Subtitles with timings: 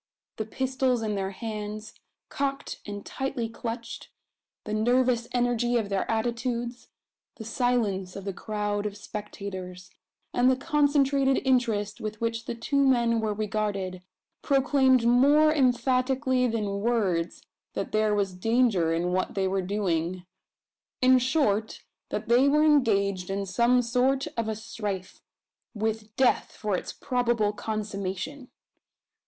[0.37, 1.93] The pistols in their hands,
[2.29, 4.09] cocked and tightly clutched;
[4.63, 6.87] the nervous energy of their attitudes;
[7.35, 9.91] the silence of the crowd of spectators;
[10.33, 14.01] and the concentrated interest with which the two men were regarded,
[14.41, 17.43] proclaimed more emphatically than words,
[17.75, 20.25] that there was danger in what they were doing
[21.03, 25.21] in short, that they were engaged in some sort of a strife,
[25.75, 28.49] with death for its probable consummation!